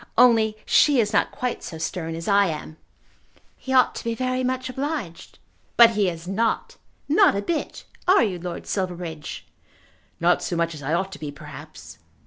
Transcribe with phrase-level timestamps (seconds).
[0.17, 2.77] Only she is not quite so stern as I am."
[3.55, 5.37] "He ought to be very much obliged."
[5.77, 6.77] "But he is not,
[7.07, 7.83] not a bit.
[8.07, 9.45] Are you, Lord Silverbridge?"
[10.19, 11.99] "Not so much as I ought to be, perhaps."